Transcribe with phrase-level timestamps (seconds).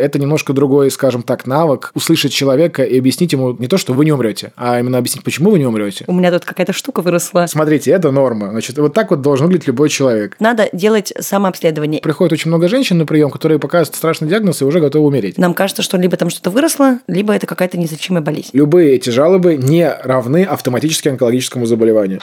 [0.00, 4.04] Это немножко другой, скажем так, навык услышать человека и объяснить ему не то, что вы
[4.04, 6.04] не умрете, а именно объяснить, почему вы не умрете.
[6.06, 7.46] У меня тут какая-то штука выросла.
[7.48, 8.50] Смотрите, это норма.
[8.50, 10.36] Значит, вот так вот должен выглядеть любой человек.
[10.38, 12.00] Надо делать самообследование.
[12.00, 15.36] Приходит очень много женщин на прием, которые показывают страшный диагноз и уже готовы умереть.
[15.36, 18.50] Нам кажется, что либо там что-то выросло, либо это какая-то неизлечимая болезнь.
[18.52, 22.20] Любые эти жалобы не равны автоматически онкологическому заболеванию.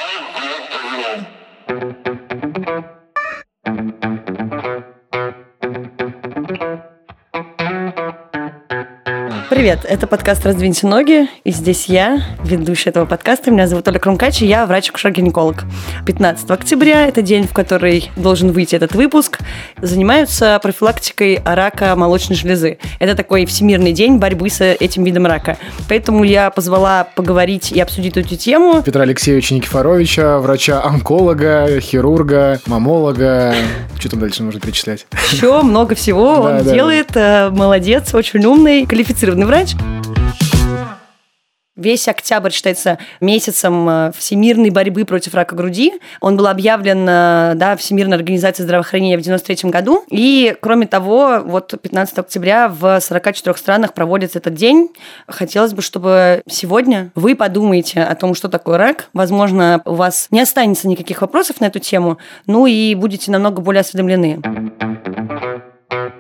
[9.48, 13.52] Привет, это подкаст «Раздвиньте ноги», и здесь я, ведущая этого подкаста.
[13.52, 15.66] Меня зовут Оля Крумкач, и я врач-акушер-гинеколог.
[16.08, 19.38] 15 октября– это день, в который должен выйти этот выпуск.
[19.80, 22.80] Занимаются профилактикой рака молочной железы.
[22.98, 25.58] Это такой всемирный день борьбы с этим видом рака.
[25.88, 28.82] Поэтому я позвала поговорить и обсудить эту тему.
[28.82, 33.54] Петра Алексеевича Никифоровича, врача-онколога, хирурга, мамолога.
[34.00, 35.06] Что там дальше можно перечислять?
[35.32, 37.16] Еще много всего он делает.
[37.16, 39.76] Э, молодец, очень умный, квалифицированный врач.
[41.76, 45.94] Весь октябрь считается месяцем э, всемирной борьбы против рака груди.
[46.22, 50.06] Он был объявлен э, да, Всемирной организацией здравоохранения в 1993 году.
[50.10, 54.88] И, кроме того, вот 15 октября в 44 странах проводится этот день.
[55.28, 59.10] Хотелось бы, чтобы сегодня вы подумаете о том, что такое рак.
[59.12, 63.82] Возможно, у вас не останется никаких вопросов на эту тему, ну и будете намного более
[63.82, 64.40] осведомлены.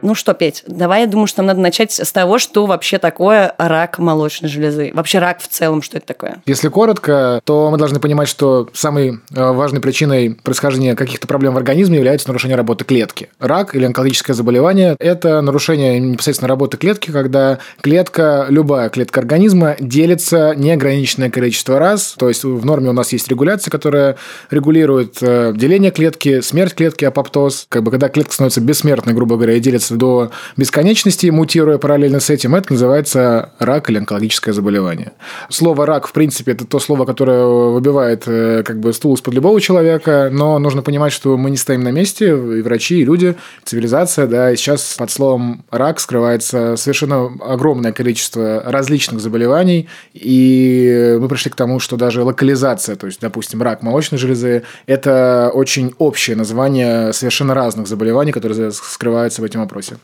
[0.01, 3.53] Ну что, Петь, давай я думаю, что нам надо начать с того, что вообще такое
[3.57, 4.91] рак молочной железы.
[4.93, 6.41] Вообще рак в целом, что это такое?
[6.45, 11.57] Если коротко, то мы должны понимать, что самой э, важной причиной происхождения каких-то проблем в
[11.57, 13.29] организме является нарушение работы клетки.
[13.39, 20.53] Рак или онкологическое заболевание– это нарушение непосредственно работы клетки, когда клетка, любая клетка организма делится
[20.55, 22.15] неограниченное количество раз.
[22.17, 24.17] То есть в норме у нас есть регуляция, которая
[24.49, 27.65] регулирует э, деление клетки, смерть клетки, апоптоз.
[27.69, 32.55] Как бы когда клетка становится бессмертной, грубо говоря, делится до бесконечности, мутируя параллельно с этим,
[32.55, 35.13] это называется рак или онкологическое заболевание.
[35.49, 39.59] Слово «рак», в принципе, это то слово, которое выбивает э, как бы стул из-под любого
[39.59, 44.27] человека, но нужно понимать, что мы не стоим на месте, и врачи, и люди, цивилизация,
[44.27, 51.49] да, и сейчас под словом «рак» скрывается совершенно огромное количество различных заболеваний, и мы пришли
[51.49, 57.13] к тому, что даже локализация, то есть, допустим, рак молочной железы, это очень общее название
[57.13, 59.97] совершенно разных заболеваний, которые скрываются в этом вопросе.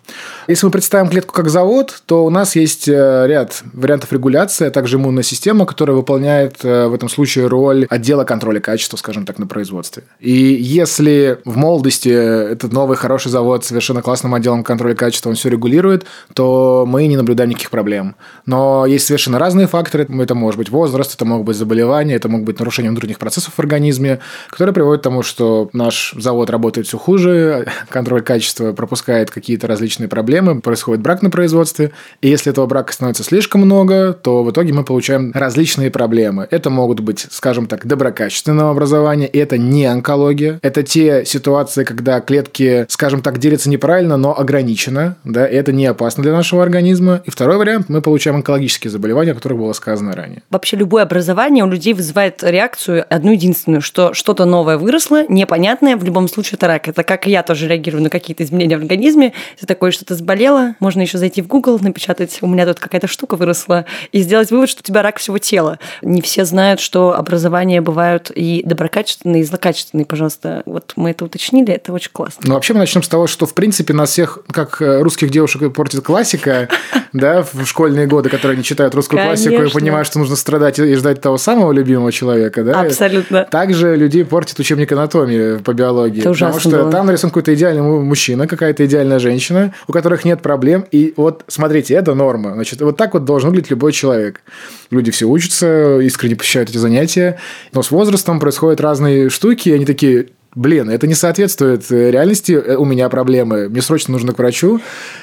[0.48, 4.72] Если мы представим клетку как завод, то у нас есть э, ряд вариантов регуляции, а
[4.72, 9.40] также иммунная система, которая выполняет э, в этом случае роль отдела контроля качества, скажем так,
[9.40, 10.04] на производстве.
[10.20, 15.36] И если в молодости этот новый хороший завод с совершенно классным отделом контроля качества, он
[15.36, 18.16] все регулирует, то мы не наблюдаем никаких проблем.
[18.46, 20.08] Но есть совершенно разные факторы.
[20.22, 23.60] Это может быть возраст, это могут быть заболевания, это могут быть нарушения внутренних процессов в
[23.60, 24.20] организме,
[24.50, 30.08] которые приводят к тому, что наш завод работает все хуже, контроль качества пропускает какие-то различные
[30.08, 34.74] проблемы, происходит брак на производстве, и если этого брака становится слишком много, то в итоге
[34.74, 36.48] мы получаем различные проблемы.
[36.52, 40.60] Это могут быть, скажем так, доброкачественного образования, и это не онкология.
[40.62, 45.86] Это те ситуации, когда клетки, скажем так, делятся неправильно, но ограничено, да, и это не
[45.86, 47.22] опасно для нашего организма.
[47.26, 50.44] И второй вариант, мы получаем онкологические заболевания, о которых было сказано ранее.
[50.50, 56.04] Вообще любое образование у людей вызывает реакцию одну единственную, что что-то новое выросло, непонятное, в
[56.04, 56.88] любом случае это рак.
[56.88, 59.21] Это как я тоже реагирую на какие-то изменения в организме,
[59.60, 63.36] ты такое что-то заболело, можно еще зайти в Google, напечатать, у меня тут какая-то штука
[63.36, 65.80] выросла, и сделать вывод, что у тебя рак всего тела.
[66.02, 70.64] Не все знают, что образования бывают и доброкачественные, и злокачественные, пожалуйста.
[70.66, 72.42] Вот мы это уточнили, это очень классно.
[72.46, 75.74] Ну, вообще мы начнем с того, что, в принципе, нас всех, как э, русских девушек,
[75.74, 76.70] портит классика,
[77.14, 80.96] да, в школьные годы, которые они читают русскую классику и понимают, что нужно страдать и
[80.96, 82.82] ждать того самого любимого человека, да.
[82.82, 83.46] Абсолютно.
[83.46, 86.20] Также людей портит учебник анатомии по биологии.
[86.20, 90.42] Это потому что там нарисован какой-то идеальный мужчина, какая-то идеальная женщина, женщина, у которых нет
[90.42, 90.86] проблем.
[90.92, 92.54] И вот, смотрите, это норма.
[92.54, 94.42] Значит, вот так вот должен выглядеть любой человек.
[94.90, 97.40] Люди все учатся, искренне посещают эти занятия.
[97.74, 102.52] Но с возрастом происходят разные штуки, и они такие, блин, это не соответствует э, реальности,
[102.52, 104.82] э, у меня проблемы, мне срочно нужно к врачу.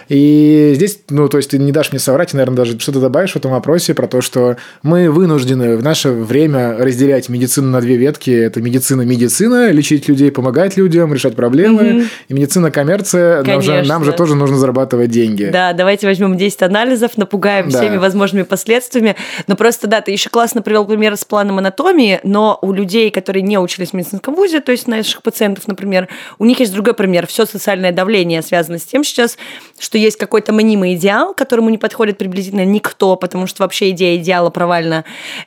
[0.09, 3.33] И здесь, ну, то есть, ты не дашь мне соврать, и, наверное, даже что-то добавишь
[3.33, 7.97] в этом вопросе про то, что мы вынуждены в наше время разделять медицину на две
[7.97, 8.31] ветки.
[8.31, 11.83] Это медицина-медицина, лечить людей, помогать людям, решать проблемы.
[11.83, 12.07] Mm-hmm.
[12.29, 15.51] И медицина-коммерция, нам же, нам же тоже нужно зарабатывать деньги.
[15.53, 17.79] Да, давайте возьмем 10 анализов, напугаем да.
[17.79, 19.17] всеми возможными последствиями.
[19.47, 23.43] Но просто, да, ты еще классно привел пример с планом анатомии, но у людей, которые
[23.43, 26.95] не учились в медицинском вузе, то есть наших наших пациентов, например, у них есть другой
[26.95, 27.27] пример.
[27.27, 29.37] Все социальное давление связано с тем сейчас,
[29.79, 34.51] что есть какой-то мнимый идеал, которому не подходит приблизительно никто, потому что вообще идея идеала
[34.51, 35.05] провальна.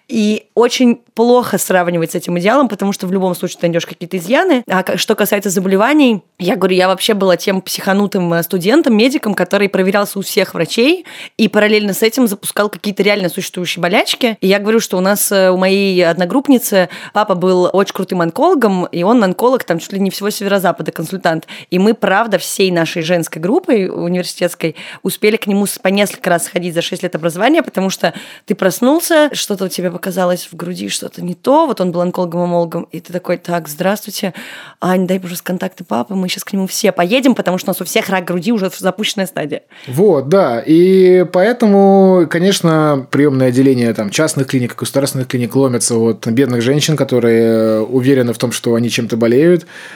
[0.08, 4.18] И очень плохо сравнивать с этим идеалом, потому что в любом случае ты найдешь какие-то
[4.18, 4.64] изъяны.
[4.68, 9.70] А что касается заболеваний, я говорю, я вообще была тем психанутым э, студентом, медиком, который
[9.70, 11.06] проверялся у всех врачей
[11.38, 14.38] и параллельно с этим запускал какие-то реально существующие болячки.
[14.42, 18.86] И я говорю, что у нас, э, у моей одногруппницы, папа был очень крутым онкологом,
[18.86, 21.48] и он онколог там чуть ли не всего северо-запада консультант.
[21.70, 26.74] И мы, правда, всей нашей женской группой университетской успели к нему по несколько раз сходить
[26.74, 28.14] за 6 лет образования, потому что
[28.46, 32.88] ты проснулся, что-то у тебя показалось в груди, что-то не то, вот он был онкологом-омологом,
[32.92, 34.34] и ты такой, так, здравствуйте,
[34.80, 37.82] Ань, дай, пожалуйста, контакты папы, мы сейчас к нему все поедем, потому что у нас
[37.82, 39.64] у всех рак груди уже запущенная стадия.
[39.88, 46.62] Вот, да, и поэтому, конечно, приемное отделение там частных клиник, государственных клиник ломятся от бедных
[46.62, 49.51] женщин, которые уверены в том, что они чем-то болеют,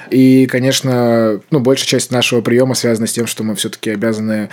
[0.10, 4.50] и, конечно, ну, большая часть нашего приема связана с тем, что мы все-таки обязаны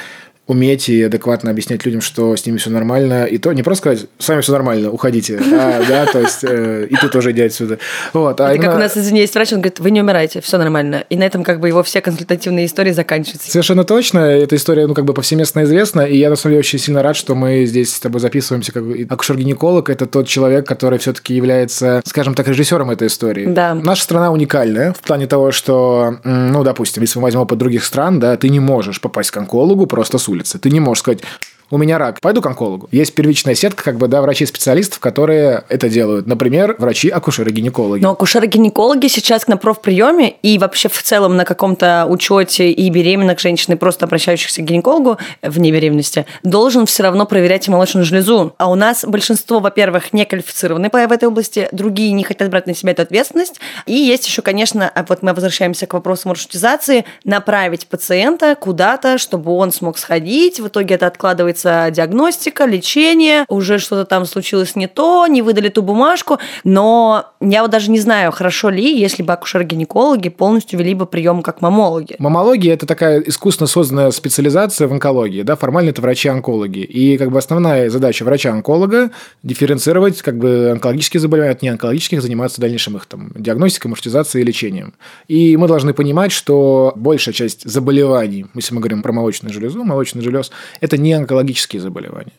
[0.46, 3.24] уметь и адекватно объяснять людям, что с ними все нормально.
[3.24, 5.38] И то не просто сказать, с вами все нормально, уходите.
[5.38, 7.78] А, да, то есть э, и ты тоже иди отсюда.
[8.12, 8.68] Вот, а Это именно...
[8.68, 11.04] как у нас, извини, есть врач, он говорит, вы не умираете, все нормально.
[11.10, 13.50] И на этом как бы его все консультативные истории заканчиваются.
[13.50, 14.18] Совершенно точно.
[14.18, 16.00] Эта история, ну, как бы повсеместно известна.
[16.00, 18.72] И я, на самом деле, очень сильно рад, что мы здесь с тобой записываемся.
[18.72, 23.46] Как бы акушер-гинеколог– это тот человек, который все-таки является, скажем так, режиссером этой истории.
[23.46, 23.74] Да.
[23.74, 28.18] Наша страна уникальная в плане того, что, ну, допустим, если мы возьмем опыт других стран,
[28.18, 30.58] да, ты не можешь попасть к онкологу просто с улицы.
[30.58, 31.22] Ты не можешь сказать,
[31.72, 32.86] у меня рак, пойду к онкологу.
[32.92, 36.26] Есть первичная сетка, как бы, да, врачей-специалистов, которые это делают.
[36.26, 38.02] Например, врачи-акушеры-гинекологи.
[38.02, 43.72] Но акушеры-гинекологи сейчас на профприеме и вообще в целом на каком-то учете и беременных женщин,
[43.72, 48.54] и просто обращающихся к гинекологу вне беременности, должен все равно проверять молочную железу.
[48.58, 52.74] А у нас большинство, во-первых, не квалифицированы в этой области, другие не хотят брать на
[52.74, 53.60] себя эту ответственность.
[53.86, 59.52] И есть еще, конечно, а вот мы возвращаемся к вопросу маршрутизации, направить пациента куда-то, чтобы
[59.52, 60.60] он смог сходить.
[60.60, 65.68] В итоге это откладывается требуется диагностика, лечение, уже что-то там случилось не то, не выдали
[65.68, 70.94] ту бумажку, но я вот даже не знаю, хорошо ли, если бы акушер-гинекологи полностью вели
[70.94, 72.16] бы прием как мамологи.
[72.18, 76.80] Мамология– это такая искусственно созданная специализация в онкологии, да, формально это врачи-онкологи.
[76.80, 79.10] И как бы основная задача врача-онколога–
[79.42, 84.94] дифференцировать как бы онкологические заболевания от неонкологических, заниматься дальнейшим их там диагностикой, маршрутизацией и лечением.
[85.28, 90.22] И мы должны понимать, что большая часть заболеваний, если мы говорим про молочную железу, молочный
[90.22, 90.50] желез–
[90.80, 92.32] это не онкологические онкологические заболевания.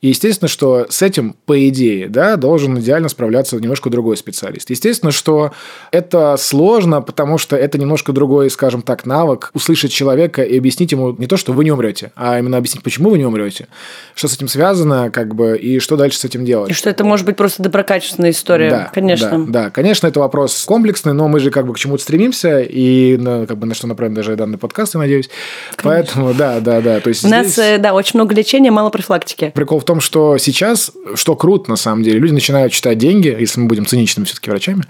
[0.00, 4.70] И естественно, что с этим, по идее, да, должен идеально справляться немножко другой специалист.
[4.70, 5.52] Естественно, что
[5.90, 11.14] это сложно, потому что это немножко другой, скажем так, навык услышать человека и объяснить ему
[11.18, 13.66] не то, что вы не умрете, а именно объяснить, почему вы не умрете,
[14.14, 16.70] что с этим связано, как бы, и что дальше с этим делать.
[16.70, 19.46] И что это может быть просто доброкачественная история, да, конечно.
[19.46, 23.16] Да, да, конечно, это вопрос комплексный, но мы же как бы к чему-то стремимся, и
[23.16, 25.28] на, как бы на что направим даже данный подкаст, я надеюсь.
[25.76, 25.90] Конечно.
[25.90, 27.00] Поэтому, да, да, да.
[27.00, 27.56] То есть У здесь...
[27.56, 29.52] нас, э, да, очень много лечения, мало профилактики.
[29.54, 33.60] Прикол в том, что сейчас, что круто на самом деле, люди начинают читать деньги, если
[33.60, 34.84] мы будем циничными все-таки врачами,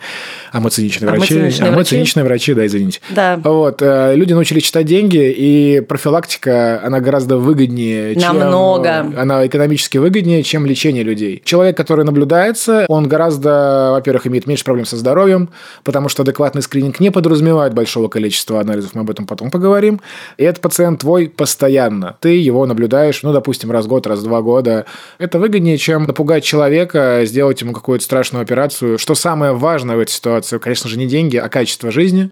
[0.53, 1.79] а мы циничные а врачи, мы циничные а врачи.
[1.79, 3.01] мы циничные врачи, да, извините.
[3.11, 3.41] Да.
[3.43, 8.85] Вот, э, люди научились читать деньги, и профилактика, она гораздо выгоднее, Намного.
[8.85, 9.19] чем...
[9.19, 11.43] Она экономически выгоднее, чем лечение людей.
[11.45, 15.49] Человек, который наблюдается, он гораздо, во-первых, имеет меньше проблем со здоровьем,
[15.83, 20.01] потому что адекватный скрининг не подразумевает большого количества анализов, мы об этом потом поговорим.
[20.37, 22.17] И этот пациент твой постоянно.
[22.21, 24.85] Ты его наблюдаешь, ну, допустим, допустим, раз в год, раз в два года.
[25.17, 28.99] Это выгоднее, чем напугать человека, сделать ему какую-то страшную операцию.
[28.99, 30.59] Что самое важное в этой ситуации?
[30.59, 32.29] Конечно же, не деньги, а качество жизни.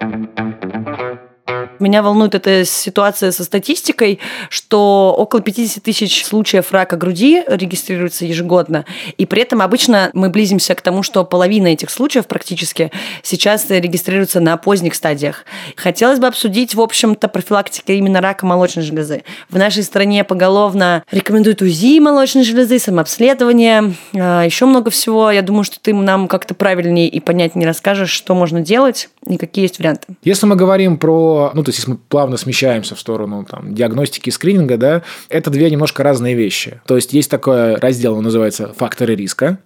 [1.79, 8.85] Меня волнует эта ситуация со статистикой, что около 50 тысяч случаев рака груди регистрируется ежегодно,
[9.17, 12.91] и при этом обычно мы близимся к тому, что половина этих случаев практически
[13.23, 15.45] сейчас регистрируется на поздних стадиях.
[15.77, 19.23] Хотелось бы обсудить, в общем-то, профилактика именно рака молочной железы.
[19.51, 25.31] В нашей стране поголовно рекомендуют УЗИ молочной железы, самообследование, а, еще много всего.
[25.31, 29.65] Я думаю, что ты нам как-то правильнее и понятнее расскажешь, что можно делать и какие
[29.65, 30.07] есть варианты.
[30.23, 34.29] Если мы говорим про ну, то есть если мы плавно смещаемся в сторону там, диагностики
[34.29, 36.81] и скрининга, да, это две немножко разные вещи.
[36.87, 39.59] То есть есть такой раздел, он называется «факторы риска»,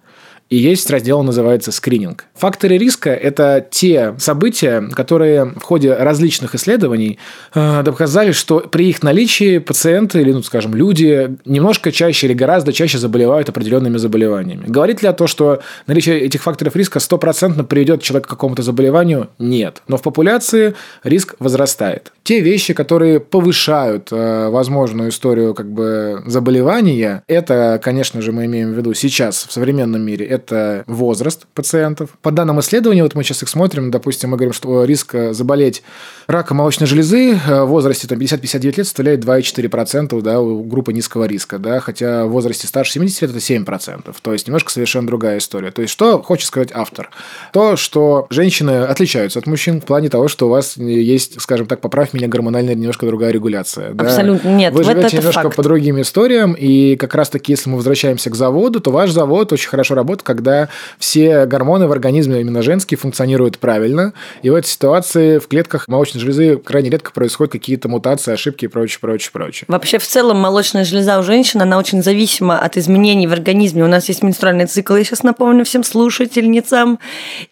[0.51, 2.25] и есть раздел, называется скрининг.
[2.35, 7.19] Факторы риска– это те события, которые в ходе различных исследований
[7.55, 12.73] э, доказали, что при их наличии пациенты или, ну, скажем, люди немножко чаще или гораздо
[12.73, 14.65] чаще заболевают определенными заболеваниями.
[14.67, 19.29] Говорит ли о том, что наличие этих факторов риска стопроцентно приведет человека к какому-то заболеванию?
[19.39, 19.81] Нет.
[19.87, 22.11] Но в популяции риск возрастает.
[22.23, 28.73] Те вещи, которые повышают э, возможную историю как бы заболевания, это, конечно же, мы имеем
[28.73, 32.09] в виду сейчас в современном мире, это возраст пациентов.
[32.21, 35.83] По данным исследований, вот мы сейчас их смотрим, допустим, мы говорим, что риск заболеть
[36.27, 41.57] раком молочной железы в возрасте там, 50-59 лет составляет 2,4% да, у группы низкого риска,
[41.59, 44.15] да, хотя в возрасте старше 70 лет это 7%.
[44.21, 45.71] То есть немножко совершенно другая история.
[45.71, 47.09] То есть что хочет сказать автор?
[47.53, 51.81] То, что женщины отличаются от мужчин в плане того, что у вас есть, скажем так,
[51.81, 53.91] поправь меня, гормональная немножко другая регуляция.
[53.91, 54.55] Абсолютно да?
[54.55, 54.73] нет.
[54.73, 55.55] Вы живете это немножко факт.
[55.55, 59.69] по другим историям, и как раз-таки, если мы возвращаемся к заводу, то ваш завод очень
[59.69, 65.39] хорошо работает, когда все гормоны в организме, именно женские, функционируют правильно, и в этой ситуации
[65.39, 69.65] в клетках молочной железы крайне редко происходят какие-то мутации, ошибки и прочее, прочее, прочее.
[69.67, 73.83] Вообще, в целом, молочная железа у женщин, она очень зависима от изменений в организме.
[73.83, 76.99] У нас есть менструальный цикл, я сейчас напомню всем слушательницам.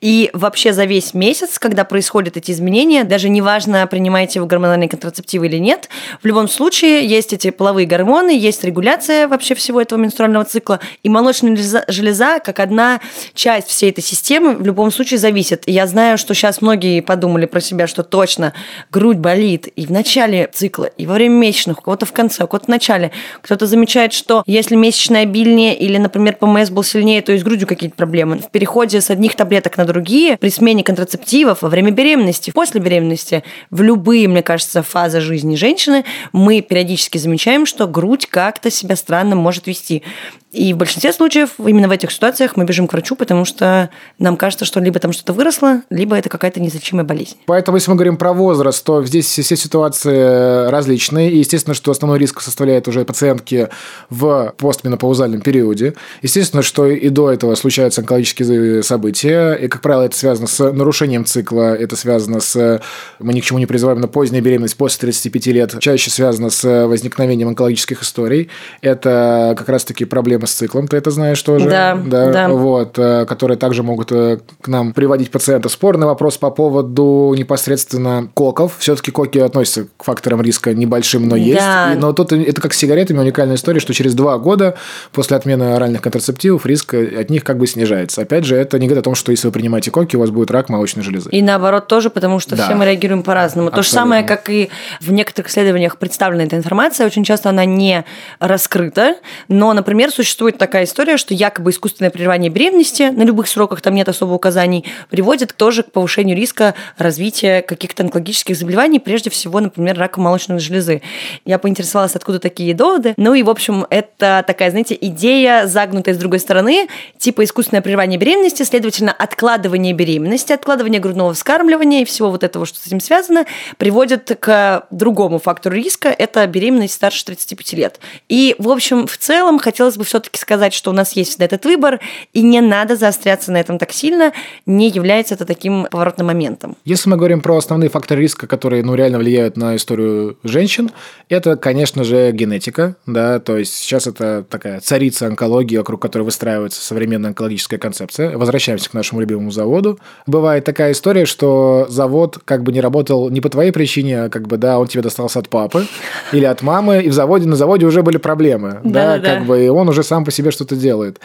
[0.02, 5.48] И вообще за весь месяц, когда происходят эти изменения, даже неважно, принимаете вы гормональные контрацептивы
[5.48, 5.90] или нет,
[6.22, 11.10] в любом случае есть эти половые гормоны, есть регуляция вообще всего этого менструального цикла, и
[11.10, 11.58] молочная
[11.88, 13.02] железа, как одна
[13.34, 15.64] часть всей этой системы в любом случае зависит.
[15.66, 18.54] Я знаю, что сейчас многие подумали про себя, что точно
[18.92, 22.48] грудь болит и в начале цикла, и во время месячных, у кого-то в конце, у
[22.48, 23.12] кого-то в начале.
[23.42, 27.96] Кто-то замечает, что если месячная обильнее или, например, ПМС был сильнее, то есть грудью какие-то
[27.96, 28.38] проблемы.
[28.38, 33.44] В переходе с одних таблеток на другие, при смене контрацептивов, во время беременности, после беременности,
[33.72, 39.36] в любые, мне кажется, фазы жизни женщины, мы периодически замечаем, что грудь как-то себя странно
[39.36, 40.04] может вести.
[40.52, 44.38] И в большинстве случаев именно в этих ситуациях мы бежим к врачу, потому что нам
[44.38, 47.38] кажется, что либо там что-то выросло, либо это какая-то неизлечимая болезнь.
[47.46, 51.32] Поэтому, если мы говорим про возраст, то здесь все ситуации различные.
[51.32, 53.70] И, естественно, что основной риск составляет уже пациентки
[54.10, 55.96] в постменопаузальном периоде.
[56.22, 59.54] Естественно, что и до этого случаются онкологические события.
[59.54, 62.82] И, как правило, это связано с нарушением цикла, это связано с...
[63.20, 66.88] Мы ни к чему не призываем, но поздняя беременность после 35 лет чаще связана с
[66.88, 68.50] возникновением онкологических историй.
[68.82, 71.70] Это как раз-таки проблемы с циклом, ты это знаешь тоже.
[71.70, 72.32] Да, да.
[72.32, 72.39] да.
[72.48, 75.70] Вот, которые также могут к нам приводить пациента.
[75.70, 78.78] Спорный вопрос по поводу непосредственно коков.
[78.80, 81.60] Все-таки коки относятся к факторам риска небольшим, но есть.
[81.60, 81.94] Да.
[81.94, 84.76] И, но тут это как с сигаретами уникальная история, что через два года
[85.12, 88.22] после отмены оральных контрацептивов риск от них как бы снижается.
[88.22, 90.52] Опять же, это не говорит о том, что если вы принимаете коки, у вас будет
[90.52, 91.30] рак молочной железы.
[91.32, 92.66] И наоборот тоже, потому что Да.
[92.66, 93.72] все мы реагируем по-разному.
[93.72, 94.70] То же самое, как и
[95.02, 98.06] в некоторых исследованиях представлена эта информация, очень часто она не
[98.40, 99.16] раскрыта,
[99.48, 104.08] но, например, существует такая история, что якобы искусственное прерывание беременности на любых сроках, там нет
[104.08, 110.22] особо указаний, приводит тоже к повышению риска развития каких-то онкологических заболеваний, прежде всего, например, рака
[110.22, 111.02] молочной железы.
[111.44, 113.16] Я поинтересовалась, откуда такие доводы.
[113.18, 118.20] Ну и, в общем, это такая, знаете, идея, загнутая с другой стороны, типа искусственное прерывание
[118.20, 123.46] беременности, следовательно, откладывание беременности, откладывание грудного вскармливания и всего вот этого, что с этим связано,
[123.78, 128.00] приводит к другому фактору риска, это беременность старше 35 лет.
[128.28, 132.00] И, в общем, в целом, хотелось бы все-таки сказать, что у нас есть этот выбор,
[132.34, 134.34] и не надо заостряться на этом так сильно,
[134.66, 136.76] не является это таким поворотным моментом.
[136.86, 140.92] Если мы говорим про основные факторы риска, которые ну, реально влияют на историю женщин,
[141.30, 142.96] это, конечно же, генетика.
[143.06, 148.38] Да, то есть сейчас это такая царица онкологии, вокруг которой выстраивается современная онкологическая концепция.
[148.38, 150.00] Возвращаемся к нашему любимому заводу.
[150.28, 154.48] Бывает такая история, что завод как бы не работал не по твоей причине, а как
[154.48, 155.86] бы, да, он тебе достался от папы
[156.32, 158.80] или от мамы, и в заводе, на заводе уже были проблемы.
[158.84, 159.36] Да, Да-да-да.
[159.36, 161.20] как бы, и он уже сам по себе что-то делает.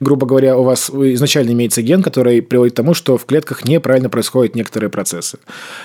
[0.00, 4.08] Грубо говоря, у вас изначально имеется ген, который приводит к тому, что в клетках неправильно
[4.08, 5.38] происходят некоторые процессы.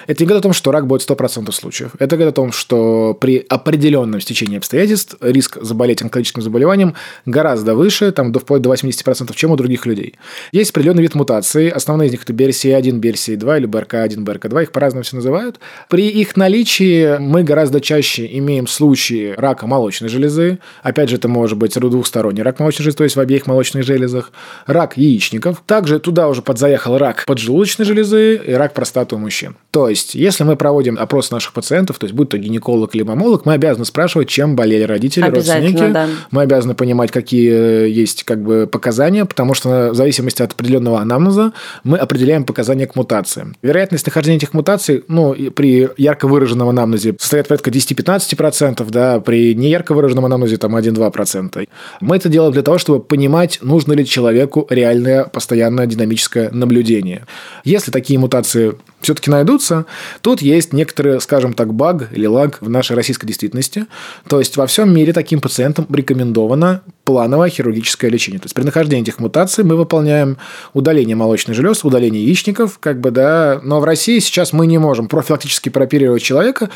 [0.08, 1.92] Это не говорит о том, что рак будет 100% случаев.
[2.00, 8.12] Это говорит о том, что при определенном стечении обстоятельств риск заболеть онкологическим заболеванием гораздо выше,
[8.12, 10.16] там, до, вплоть до 80%, чем у других людей.
[10.52, 11.70] Есть определенный вид мутаций.
[11.70, 14.64] Основные из них это BRCA1, BRCA2 или BRCA1, BRCA2.
[14.64, 15.60] Их по-разному все называют.
[15.90, 20.60] При их наличии мы гораздо чаще имеем случаи рака молочной железы.
[20.84, 24.32] Опять же, это может быть двухсторонний рак молочной железы, то есть в обеих молочных железах.
[24.66, 25.62] Рак яичников.
[25.66, 29.56] Также туда уже подзаехал рак поджелудочной железы и рак простаты у мужчин.
[29.72, 33.46] То есть, если мы проводим опрос наших пациентов, то есть будь то гинеколог или мамолог,
[33.46, 35.92] мы обязаны спрашивать, чем болели родители, родственники.
[35.92, 36.08] да.
[36.32, 41.54] Мы обязаны понимать, какие есть как бы показания, потому что в зависимости от определенного анамнеза
[41.84, 43.56] мы определяем показания к мутациям.
[43.62, 49.94] Вероятность нахождения этих мутаций ну, при ярко выраженном анамнезе составляет порядка 10-15%, да, при неярко
[49.94, 51.68] выраженном анамнезе там 1-2%.
[52.02, 57.26] Мы это делаем для того, чтобы понимать, нужно ли человеку реальное постоянное динамическое наблюдение.
[57.64, 59.86] Если такие мутации все-таки найдутся,
[60.22, 63.86] тут есть некоторые, скажем так, баг или лаг в нашей российской действительности.
[64.28, 68.40] То есть во всем мире таким пациентам рекомендовано плановое хирургическое лечение.
[68.40, 70.38] То есть при нахождении этих мутаций мы выполняем
[70.74, 73.60] удаление молочных желез, удаление яичников, как бы, да.
[73.64, 76.70] Но в России сейчас мы не можем профилактически прооперировать человека,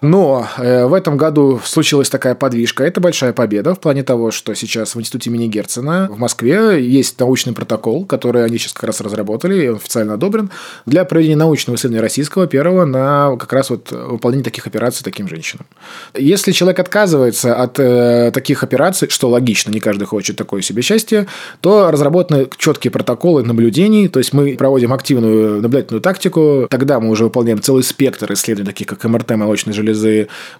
[0.00, 2.84] Но э, в этом году случилась такая подвижка.
[2.84, 7.18] Это большая победа в плане того, что сейчас в институте имени Герцена в Москве есть
[7.20, 10.50] научный протокол, который они сейчас как раз разработали, и он официально одобрен,
[10.86, 15.66] для проведения научного исследования российского первого на как раз вот выполнение таких операций таким женщинам.
[16.14, 21.26] Если человек отказывается от э, таких операций, что логично, не каждый хочет такое себе счастье,
[21.60, 27.24] то разработаны четкие протоколы наблюдений, то есть мы проводим активную наблюдательную тактику, тогда мы уже
[27.24, 29.89] выполняем целый спектр исследований, таких как МРТ молочной железы,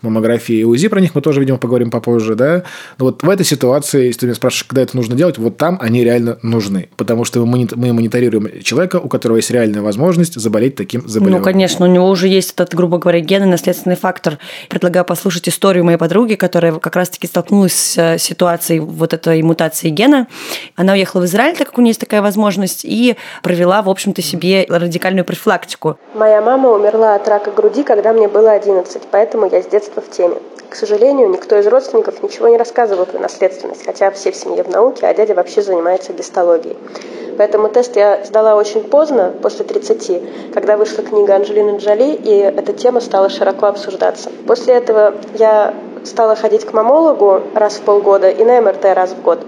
[0.02, 2.64] маммографии и УЗИ, про них мы тоже, видимо, поговорим попозже, да.
[2.98, 5.78] Но вот в этой ситуации, если ты меня спрашиваешь, когда это нужно делать, вот там
[5.80, 11.06] они реально нужны, потому что мы мониторируем человека, у которого есть реальная возможность заболеть таким
[11.06, 11.38] заболеванием.
[11.38, 14.38] Ну, конечно, у него уже есть этот, грубо говоря, генный наследственный фактор.
[14.68, 19.88] Предлагаю послушать историю моей подруги, которая как раз-таки столкнулась с э, ситуацией вот этой мутации
[19.88, 20.26] гена.
[20.76, 24.22] Она уехала в Израиль, так как у нее есть такая возможность, и провела, в общем-то,
[24.22, 25.98] себе радикальную профилактику.
[26.14, 29.19] Моя мама умерла от рака груди, когда мне было 11, поэтому
[29.52, 30.36] я с детства в теме.
[30.68, 34.68] К сожалению, никто из родственников ничего не рассказывал про наследственность, хотя все в семье в
[34.68, 36.76] науке, а дядя вообще занимается гистологией.
[37.36, 42.72] Поэтому тест я сдала очень поздно, после 30, когда вышла книга Анджелины Джоли, и эта
[42.72, 44.30] тема стала широко обсуждаться.
[44.46, 45.74] После этого я
[46.04, 49.40] стала ходить к мамологу раз в полгода и на МРТ раз в год.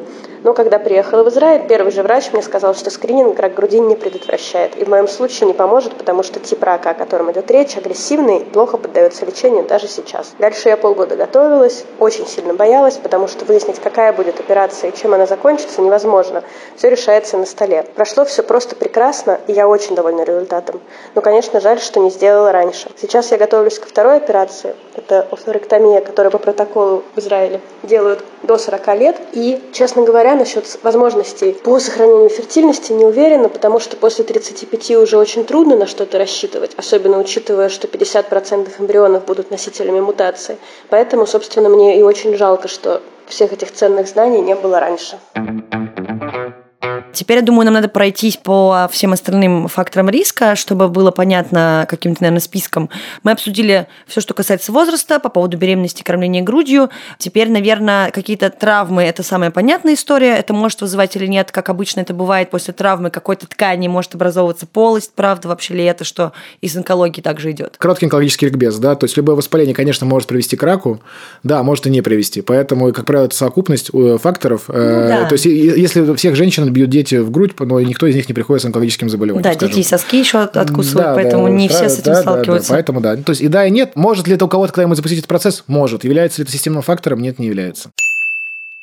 [0.44, 3.94] Но когда приехала в Израиль, первый же врач мне сказал, что скрининг рак груди не
[3.94, 4.76] предотвращает.
[4.76, 8.40] И в моем случае не поможет, потому что тип рака, о котором идет речь, агрессивный,
[8.40, 10.32] плохо поддается лечению даже сейчас.
[10.38, 15.14] Дальше я полгода готовилась, очень сильно боялась, потому что выяснить, какая будет операция и чем
[15.14, 16.42] она закончится, невозможно.
[16.76, 17.84] Все решается на столе.
[17.94, 20.80] Прошло все просто прекрасно, и я очень довольна результатом.
[21.14, 22.90] Но, конечно, жаль, что не сделала раньше.
[23.00, 24.74] Сейчас я готовлюсь ко второй операции.
[24.96, 29.16] Это офлоректомия, которая по протоколу в Израиле делают до 40 лет.
[29.32, 34.90] И, честно говоря, я насчет возможностей по сохранению фертильности не уверена, потому что после 35
[34.92, 40.56] уже очень трудно на что-то рассчитывать, особенно учитывая, что 50% эмбрионов будут носителями мутации.
[40.88, 45.18] Поэтому, собственно, мне и очень жалко, что всех этих ценных знаний не было раньше.
[47.12, 52.22] Теперь, я думаю, нам надо пройтись по всем остальным факторам риска, чтобы было понятно каким-то,
[52.22, 52.90] наверное, списком.
[53.22, 56.90] Мы обсудили все, что касается возраста, по поводу беременности, кормления грудью.
[57.18, 60.36] Теперь, наверное, какие-то травмы– это самая понятная история.
[60.36, 64.66] Это может вызывать или нет, как обычно это бывает после травмы какой-то ткани, может образовываться
[64.66, 65.12] полость.
[65.14, 67.76] Правда вообще ли это, что из онкологии также идет?
[67.78, 71.00] Короткий онкологический ликбез, да, то есть любое воспаление, конечно, может привести к раку,
[71.42, 72.40] да, может и не привести.
[72.40, 74.64] Поэтому, как правило, это совокупность э, факторов.
[74.68, 75.24] Ну, э, да.
[75.26, 78.62] То есть, если всех женщин бьют дети в грудь, но никто из них не приходит
[78.62, 79.42] с онкологическим заболеванием.
[79.42, 79.68] Да, скажем.
[79.68, 82.68] дети и соски еще откусывают, да, поэтому да, не все с этим да, сталкиваются.
[82.68, 83.16] Да, поэтому да.
[83.16, 83.92] То есть и да, и нет.
[83.94, 85.64] Может ли это у кого-то когда-нибудь запустить этот процесс?
[85.66, 86.04] Может.
[86.04, 87.20] Является ли это системным фактором?
[87.20, 87.90] Нет, не является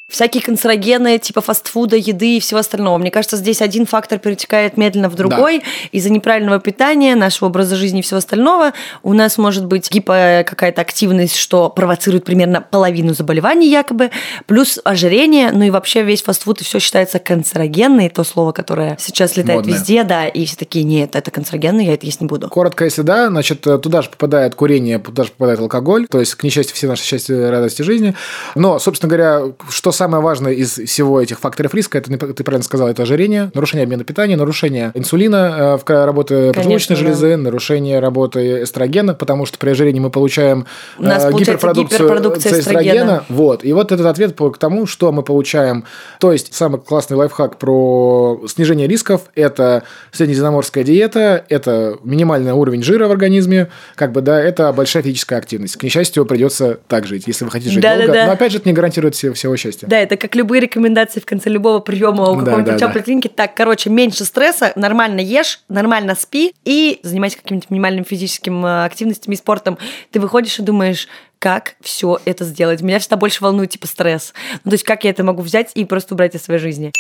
[0.10, 2.98] всякие канцерогены, типа фастфуда, еды и всего остального.
[2.98, 5.60] Мне кажется, здесь один фактор перетекает медленно в другой.
[5.60, 5.66] Да.
[5.92, 10.82] Из-за неправильного питания, нашего образа жизни и всего остального у нас может быть гипо какая-то
[10.82, 14.12] активность, что провоцирует примерно половину заболеваний якобы,
[14.48, 19.38] плюс ожирение, ну и вообще весь фастфуд и все считается канцерогенной, то слово, которое сейчас
[19.38, 19.76] летает Модное.
[19.76, 22.50] везде, да, и все такие, нет, это канцерогенно, я это есть не буду.
[22.50, 26.44] Коротко, если да, значит, туда же попадает курение, туда же попадает алкоголь, то есть, к
[26.44, 28.16] несчастью, все наши счастья, радости жизни.
[28.56, 32.88] Но, собственно говоря, что самое важное из всего этих факторов риска, это, ты правильно сказал,
[32.88, 37.38] это ожирение, нарушение обмена питания, нарушение инсулина, э, в работы поджелудочной железы, да.
[37.38, 40.66] нарушение работы эстрогена, потому что при ожирении мы получаем
[40.98, 42.60] У нас э, гиперпродукцию эстрогена.
[42.60, 43.24] эстрогена.
[43.28, 43.66] Вот.
[43.66, 45.84] И вот этот ответ к тому, что мы получаем.
[46.20, 49.84] То есть, самый классный лайфхак про снижение рисков– это
[50.14, 55.76] среднеземноморская диета, это минимальный уровень жира в организме, как бы, да, это большая физическая активность.
[55.76, 58.08] К несчастью, придется так жить, если вы хотите жить да, долго.
[58.08, 58.26] Да, да.
[58.28, 59.89] Но, опять же, это не гарантирует всего счастья.
[59.90, 63.02] Да, это как любые рекомендации в конце любого приема у какой-нибудь да, да.
[63.02, 63.28] клиники.
[63.28, 69.34] Так, короче, меньше стресса, нормально ешь, нормально спи и занимайся каким-нибудь минимальным физическим э, активностями
[69.34, 69.80] и спортом.
[70.12, 71.08] Ты выходишь и думаешь,
[71.40, 72.82] как все это сделать.
[72.82, 74.34] Меня всегда больше волнует, типа, стресс.
[74.64, 76.92] Ну, то есть, как я это могу взять и просто убрать из своей жизни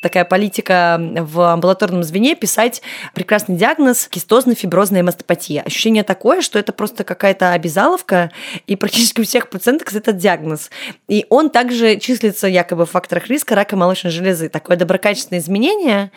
[0.00, 2.82] такая политика в амбулаторном звене писать
[3.14, 5.62] прекрасный диагноз кистозно-фиброзная мастопатия.
[5.62, 8.30] Ощущение такое, что это просто какая-то обязаловка,
[8.66, 10.70] и практически у всех пациенток этот диагноз.
[11.08, 14.48] И он также числится якобы в факторах риска рака молочной железы.
[14.48, 16.10] Такое доброкачественное изменение,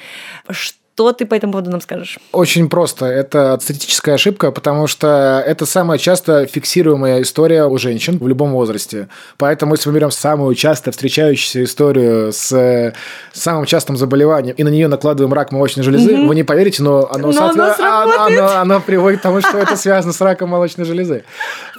[0.50, 2.20] что что ты по этому поводу нам скажешь?
[2.32, 3.08] Очень просто.
[3.08, 9.08] Это статистическая ошибка, потому что это самая часто фиксируемая история у женщин в любом возрасте.
[9.38, 12.94] Поэтому, если мы берем самую часто встречающуюся историю с
[13.34, 16.28] самым частым заболеванием и на нее накладываем рак молочной железы, угу.
[16.28, 17.80] вы не поверите, но оно, но соответ...
[17.80, 21.24] оно, оно, оно приводит к тому, что это связано с раком молочной железы.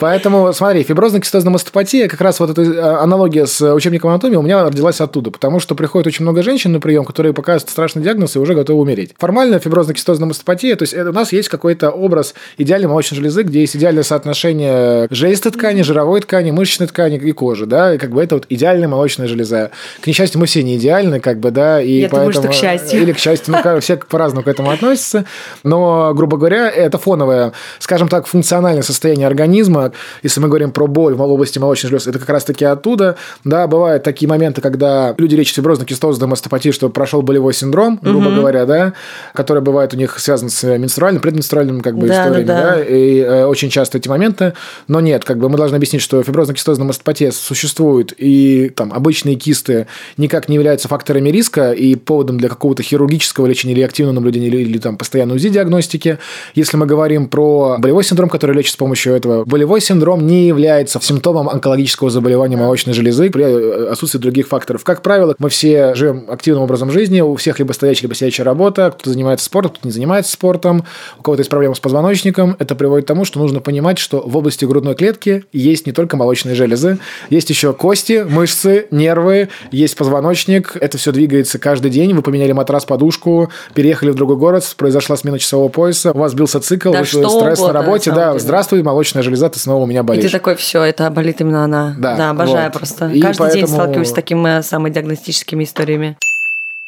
[0.01, 4.43] Поэтому, смотри, фиброзная кистозная мастопатия, как раз вот эта а, аналогия с учебником анатомии у
[4.43, 8.35] меня родилась оттуда, потому что приходит очень много женщин на прием, которые показывают страшный диагноз
[8.35, 9.19] и уже готовы умереть смотреть.
[9.19, 13.61] Формально фиброзно-кистозная мастопатия, то есть это, у нас есть какой-то образ идеальной молочной железы, где
[13.61, 18.23] есть идеальное соотношение жилистой ткани, жировой ткани, мышечной ткани и кожи, да, и как бы
[18.23, 19.71] это вот идеальная молочная железа.
[20.01, 22.33] К несчастью, мы все не идеальны, как бы, да, и Я поэтому...
[22.33, 23.03] думаю, что к счастью.
[23.03, 25.25] Или к счастью, ну, все по-разному к этому относятся,
[25.63, 31.15] но, грубо говоря, это фоновое, скажем так, функциональное состояние организма, если мы говорим про боль
[31.15, 35.57] в области молочной железы, это как раз-таки оттуда, да, бывают такие моменты, когда люди лечат
[35.57, 38.37] фиброзно-кистозную мастопатию, что прошел болевой синдром, грубо угу.
[38.37, 38.94] говоря, да,
[39.33, 42.75] который бывает у них связан с менструальным, предменструальным как бы да, историями, да, да.
[42.77, 44.55] да, и э, очень часто эти моменты,
[44.89, 49.87] но нет, как бы мы должны объяснить, что фиброзно-кистозная мастопатия существует, и там обычные кисты
[50.17, 54.59] никак не являются факторами риска и поводом для какого-то хирургического лечения или активного наблюдения, или,
[54.59, 56.19] или там постоянной УЗИ-диагностики.
[56.55, 61.01] Если мы говорим про болевой синдром, который лечится с помощью этого, болевой синдром не является
[61.01, 64.85] симптомом онкологического заболевания молочной железы при э, отсутствии других факторов.
[64.85, 68.84] Как правило, мы все живем активным образом жизни, у всех либо стоящая, либо сидящая работа,
[68.91, 70.85] кто-то занимается спортом, кто-то не занимается спортом,
[71.19, 72.57] у кого-то есть проблемы с позвоночником.
[72.59, 76.17] Это приводит к тому, что нужно понимать, что в области грудной клетки есть не только
[76.17, 76.99] молочные железы,
[77.31, 80.77] есть еще кости, мышцы, нервы, есть позвоночник.
[80.81, 82.15] Это все двигается каждый день.
[82.15, 86.61] Вы поменяли матрас, подушку, переехали в другой город, произошла смена часового пояса, у вас бился
[86.61, 88.41] цикл, да, стресс угодно, на работе, на да, деле.
[88.41, 90.25] здравствуй, молочная железа, ты снова у меня болеешь.
[90.25, 91.95] И ты такой, все, это болит именно она.
[91.99, 92.79] Да, да обожаю вот.
[92.79, 93.09] просто.
[93.09, 93.67] И Каждый поэтому...
[93.67, 96.17] день сталкиваюсь с такими самодиагностическими историями.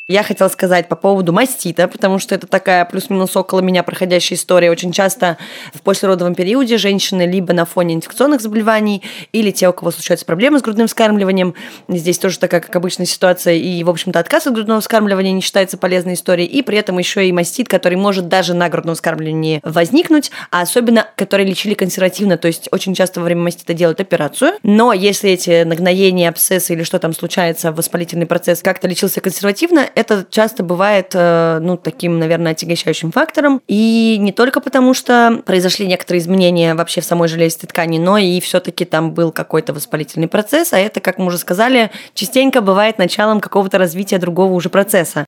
[0.08, 4.70] Я хотела сказать по поводу мастита, потому что это такая плюс-минус около меня проходящая история.
[4.70, 5.36] Очень часто
[5.74, 10.60] в послеродовом периоде женщины либо на фоне инфекционных заболеваний, или те, у кого случаются проблемы
[10.60, 11.54] с грудным вскармливанием.
[11.88, 15.76] Здесь тоже такая, как обычная ситуация, и, в общем-то, отказ от грудного вскармливания не считается
[15.76, 20.30] полезной историей, и при этом еще и мастит, который может даже на грудном вскармливании возникнуть,
[20.52, 24.92] а особенно, которые лечили консервативно, то есть очень часто во время мастита делают операцию, но
[24.92, 30.62] если эти нагноения, абсцессы или что там случается, воспалительный процесс как-то лечился консервативно, это часто
[30.62, 33.62] бывает, э, ну, таким, наверное, отягощающим фактором.
[33.66, 38.38] И не только потому, что произошли некоторые изменения вообще в самой железистой ткани, но и
[38.40, 43.40] все-таки там был какой-то воспалительный процесс, а это, как мы уже сказали, частенько бывает началом
[43.40, 45.24] какого-то развития другого уже процесса.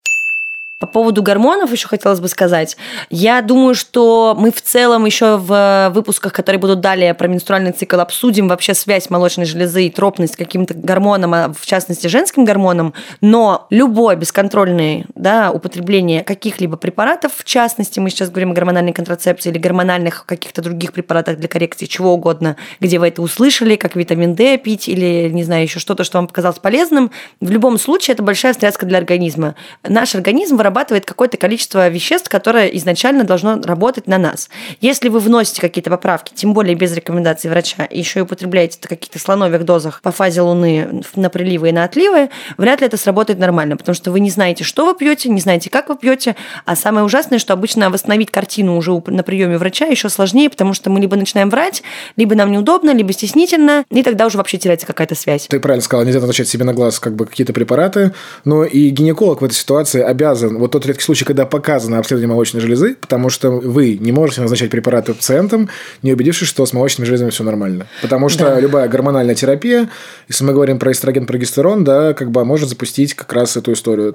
[0.78, 2.76] По поводу гормонов еще хотелось бы сказать.
[3.10, 7.98] Я думаю, что мы в целом еще в выпусках, которые будут далее про менструальный цикл,
[7.98, 12.94] обсудим вообще связь молочной железы и тропность каким-то гормонам, а в частности женским гормонам.
[13.20, 19.50] Но любое бесконтрольное да, употребление каких-либо препаратов, в частности, мы сейчас говорим о гормональной контрацепции
[19.50, 24.36] или гормональных каких-то других препаратах для коррекции чего угодно, где вы это услышали, как витамин
[24.36, 27.10] D пить или, не знаю, еще что-то, что вам показалось полезным,
[27.40, 29.56] в любом случае это большая встряска для организма.
[29.82, 34.50] Наш организм вырабатывает какое-то количество веществ, которое изначально должно работать на нас.
[34.82, 38.86] Если вы вносите какие-то поправки, тем более без рекомендаций врача, и еще и употребляете в
[38.86, 42.28] каких-то слоновых дозах по фазе Луны на приливы и на отливы,
[42.58, 45.70] вряд ли это сработает нормально, потому что вы не знаете, что вы пьете, не знаете,
[45.70, 50.10] как вы пьете, а самое ужасное, что обычно восстановить картину уже на приеме врача еще
[50.10, 51.82] сложнее, потому что мы либо начинаем врать,
[52.16, 55.46] либо нам неудобно, либо стеснительно, и тогда уже вообще теряется какая-то связь.
[55.46, 58.12] Ты правильно сказала, нельзя назначать себе на глаз как бы какие-то препараты,
[58.44, 62.60] но и гинеколог в этой ситуации обязан вот тот редкий случай, когда показано обследование молочной
[62.60, 65.68] железы, потому что вы не можете назначать препараты пациентам,
[66.02, 67.86] не убедившись, что с молочными железами все нормально.
[68.02, 68.60] Потому что да.
[68.60, 69.88] любая гормональная терапия,
[70.28, 74.12] если мы говорим про эстроген, прогестерон, да, как бы может запустить как раз эту историю.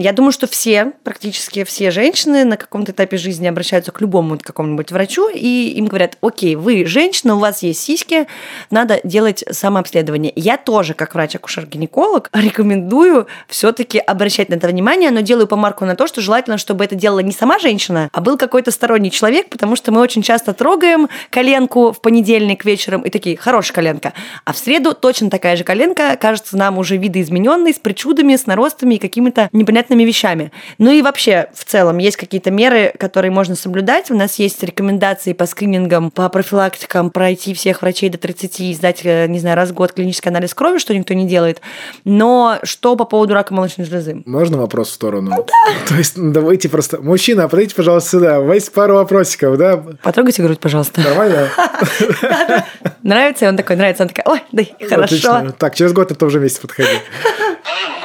[0.00, 4.92] Я думаю, что все, практически все женщины на каком-то этапе жизни обращаются к любому какому-нибудь
[4.92, 8.28] врачу, и им говорят, окей, вы женщина, у вас есть сиськи,
[8.70, 10.32] надо делать самообследование.
[10.36, 16.06] Я тоже, как врач-акушер-гинеколог, рекомендую все-таки обращать на это внимание, но делаю помарку на то,
[16.06, 19.90] что желательно, чтобы это делала не сама женщина, а был какой-то сторонний человек, потому что
[19.90, 24.12] мы очень часто трогаем коленку в понедельник вечером и такие, хорошая коленка.
[24.44, 28.94] А в среду точно такая же коленка кажется нам уже видоизмененной, с причудами, с наростами
[28.94, 30.52] и какими-то непонятными непонятными вещами.
[30.78, 34.10] Ну и вообще, в целом, есть какие-то меры, которые можно соблюдать.
[34.10, 39.00] У нас есть рекомендации по скринингам, по профилактикам пройти всех врачей до 30 и сдать,
[39.04, 41.60] э, не знаю, раз в год клинический анализ крови, что никто не делает.
[42.04, 44.22] Но что по поводу рака молочной железы?
[44.26, 45.30] Можно вопрос в сторону?
[45.30, 45.44] Да.
[45.88, 47.00] То есть, ну, давайте просто...
[47.00, 48.40] Мужчина, подойдите, пожалуйста, сюда.
[48.40, 49.82] У вас есть пару вопросиков, да?
[50.02, 51.00] Потрогайте грудь, пожалуйста.
[51.00, 51.48] Нормально?
[53.02, 53.46] Нравится?
[53.46, 54.02] И он такой, нравится.
[54.02, 55.52] Он такой, ой, да, хорошо.
[55.58, 56.88] Так, через год на том же месте подходи.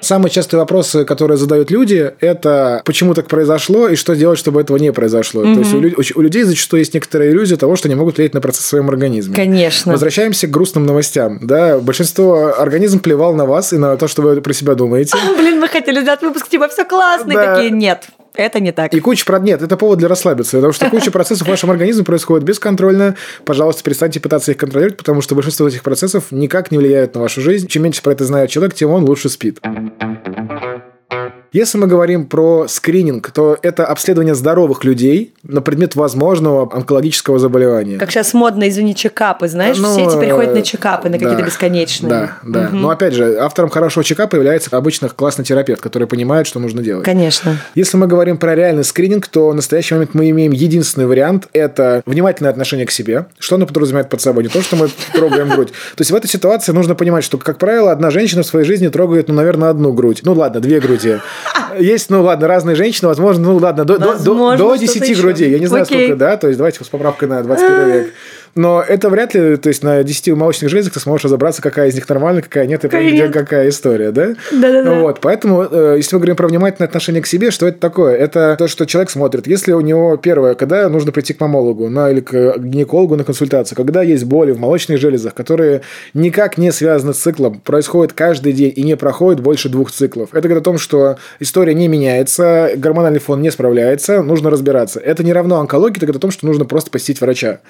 [0.00, 4.76] Самые частые вопросы, которые задают люди, это почему так произошло и что делать, чтобы этого
[4.76, 5.42] не произошло.
[5.42, 5.54] Угу.
[5.54, 8.40] То есть у, у людей зачастую есть некоторая иллюзия того, что они могут влиять на
[8.40, 9.34] процесс в своем организме.
[9.34, 9.92] Конечно.
[9.92, 11.38] Возвращаемся к грустным новостям.
[11.42, 15.16] Да, большинство организм плевал на вас и на то, что вы про себя думаете.
[15.38, 17.54] Блин, мы хотели сделать выпуск, типа все классно, да.
[17.54, 18.94] такие нет это не так.
[18.94, 22.04] И куча прод нет, это повод для расслабиться, потому что куча процессов в вашем организме
[22.04, 23.16] происходит бесконтрольно.
[23.44, 27.40] Пожалуйста, перестаньте пытаться их контролировать, потому что большинство этих процессов никак не влияют на вашу
[27.40, 27.66] жизнь.
[27.66, 29.60] Чем меньше про это знает человек, тем он лучше спит.
[31.52, 37.98] Если мы говорим про скрининг, то это обследование здоровых людей на предмет возможного онкологического заболевания.
[37.98, 41.46] Как сейчас модно, извини, чекапы, знаешь, ну, все теперь ходят на чекапы, на какие-то да,
[41.46, 42.10] бесконечные.
[42.10, 42.68] Да, да.
[42.68, 42.76] Угу.
[42.76, 47.04] Но опять же, автором хорошего чекапа является обычно классный терапевт, который понимает, что нужно делать.
[47.04, 47.56] Конечно.
[47.74, 52.02] Если мы говорим про реальный скрининг, то в настоящий момент мы имеем единственный вариант– это
[52.06, 53.26] внимательное отношение к себе.
[53.40, 54.44] Что оно подразумевает под собой?
[54.44, 55.68] Не то, что мы трогаем грудь.
[55.68, 58.88] То есть в этой ситуации нужно понимать, что, как правило, одна женщина в своей жизни
[58.88, 60.20] трогает, ну, наверное, одну грудь.
[60.22, 61.16] Ну, ладно, две груди.
[61.78, 65.50] Есть, ну, ладно, разные женщины, возможно, ну, ладно, до, возможно, до, до 10 грудей.
[65.50, 66.06] Я не знаю, Окей.
[66.06, 68.14] сколько, да, то есть давайте с поправкой на 21 век.
[68.54, 71.94] Но это вряд ли, то есть на 10 молочных железах ты сможешь разобраться, какая из
[71.94, 74.34] них нормальная, какая нет, и где какая история, да?
[74.52, 75.00] Да-да-да.
[75.00, 78.16] Вот, поэтому, э, если мы говорим про внимательное отношение к себе, что это такое?
[78.16, 79.46] Это то, что человек смотрит.
[79.46, 83.76] Если у него первое, когда нужно прийти к мамологу на, или к гинекологу на консультацию,
[83.76, 85.82] когда есть боли в молочных железах, которые
[86.14, 90.30] никак не связаны с циклом, происходит каждый день и не проходит больше двух циклов.
[90.32, 95.00] Это говорит о том, что история не меняется, гормональный фон не справляется, нужно разбираться.
[95.00, 97.60] Это не равно онкологии, это говорит о том, что нужно просто посетить врача.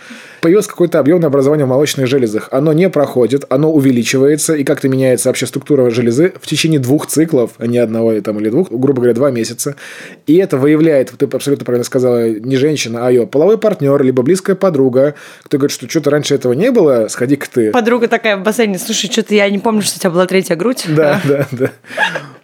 [0.40, 2.48] Появилось какое-то объемное образование в молочных железах.
[2.50, 7.52] Оно не проходит, оно увеличивается, и как-то меняется вообще структура железы в течение двух циклов,
[7.58, 9.76] а не одного там, или двух, грубо говоря, два месяца.
[10.26, 14.56] И это выявляет, ты абсолютно правильно сказала, не женщина, а ее половой партнер, либо близкая
[14.56, 17.70] подруга, кто говорит, что что-то раньше этого не было, сходи-ка ты.
[17.70, 20.84] Подруга такая в бассейне, слушай, что-то я не помню, что у тебя была третья грудь.
[20.88, 21.72] Да, да, да.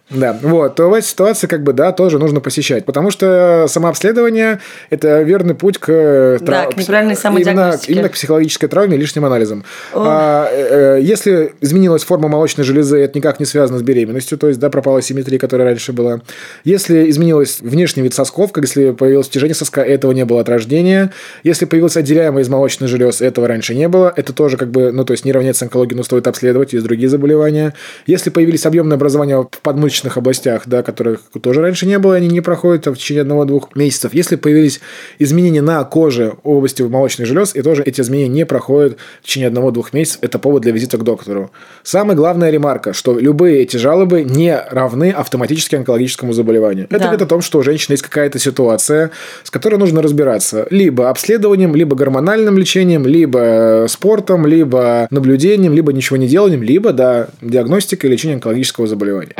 [0.09, 4.59] Да, вот, то в этой ситуации, как бы, да, тоже нужно посещать, потому что самообследование–
[4.89, 6.75] это верный путь к, э, да, трав...
[6.75, 7.91] к неправильной самодиагностике.
[7.91, 9.65] Именно, именно к психологической травме и лишним анализам.
[9.93, 14.61] А, э, если изменилась форма молочной железы, это никак не связано с беременностью, то есть,
[14.61, 16.21] да, пропала симметрия, которая раньше была.
[16.63, 21.11] Если изменилась внешний вид сосков, как если появилось тяжение соска, этого не было от рождения.
[21.43, 24.13] Если появилась отделяемая из молочной желез, этого раньше не было.
[24.15, 27.09] Это тоже, как бы, ну, то есть, не равняется онкологии, но стоит обследовать, есть другие
[27.09, 27.73] заболевания.
[28.05, 32.27] Если появились объемные образования в подмышечной различных областях, да, которых тоже раньше не было, они
[32.27, 34.13] не проходят в течение одного-двух месяцев.
[34.13, 34.79] Если появились
[35.19, 39.93] изменения на коже области молочных желез, и тоже эти изменения не проходят в течение одного-двух
[39.93, 41.49] месяцев, это повод для визита к доктору.
[41.83, 46.85] Самая главная ремарка, что любые эти жалобы не равны автоматически онкологическому заболеванию.
[46.85, 47.05] Это да.
[47.05, 49.09] говорит о том, что у женщины есть какая-то ситуация,
[49.43, 50.67] с которой нужно разбираться.
[50.69, 57.27] Либо обследованием, либо гормональным лечением, либо спортом, либо наблюдением, либо ничего не деланием, либо, да,
[57.41, 59.33] диагностика и лечение онкологического заболевания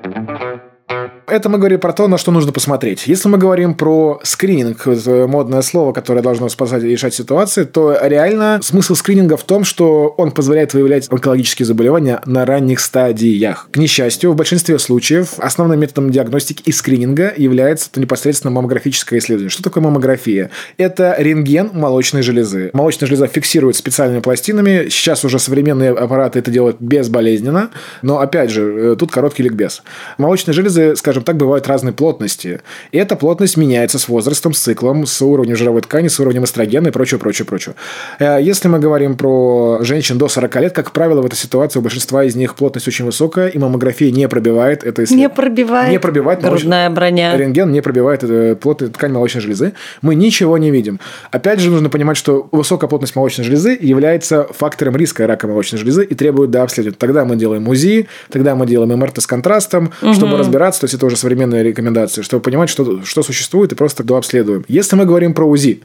[0.00, 0.56] Thank
[0.90, 1.21] you.
[1.32, 3.06] Это мы говорим про то, на что нужно посмотреть.
[3.06, 4.86] Если мы говорим про скрининг,
[5.28, 10.14] модное слово, которое должно спасать и решать ситуации, то реально смысл скрининга в том, что
[10.18, 13.68] он позволяет выявлять онкологические заболевания на ранних стадиях.
[13.70, 19.50] К несчастью, в большинстве случаев основным методом диагностики и скрининга является то непосредственно маммографическое исследование.
[19.50, 20.50] Что такое маммография?
[20.76, 22.70] Это рентген молочной железы.
[22.74, 24.88] Молочная железа фиксирует специальными пластинами.
[24.90, 27.70] Сейчас уже современные аппараты это делают безболезненно.
[28.02, 29.82] Но, опять же, э, тут короткий ликбез.
[30.18, 32.60] Молочные железы, скажем, скажем так, бывают разной плотности.
[32.92, 36.88] И эта плотность меняется с возрастом, с циклом, с уровнем жировой ткани, с уровнем эстрогена
[36.88, 37.74] и прочее, прочее, прочее.
[38.18, 41.82] Э, если мы говорим про женщин до 40 лет, как правило, в этой ситуации у
[41.82, 45.28] большинства из них плотность очень высокая, и маммография не пробивает это исследование.
[45.28, 45.90] Не пробивает.
[45.90, 46.40] Не пробивает.
[46.40, 46.96] Грудная молоч...
[46.96, 47.36] броня.
[47.36, 49.72] Рентген не пробивает э, плотную ткань молочной железы.
[50.02, 50.98] Мы ничего не видим.
[51.30, 56.04] Опять же, нужно понимать, что высокая плотность молочной железы является фактором риска рака молочной железы
[56.04, 56.96] и требует дообследования.
[56.98, 60.14] Тогда мы делаем УЗИ, тогда мы делаем МРТ с контрастом, угу.
[60.14, 60.80] чтобы разбираться.
[60.80, 64.64] То есть, это уже современные рекомендации, чтобы понимать, что, что существует, и просто дообследуем.
[64.68, 65.82] Если мы говорим про УЗИ,